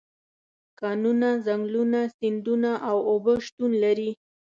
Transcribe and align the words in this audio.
کانونه، 0.79 1.29
ځنګلونه، 1.45 1.99
سیندونه 2.17 2.71
او 2.89 2.97
اوبه 3.09 3.33
شتون 3.45 3.71
لري. 3.83 4.11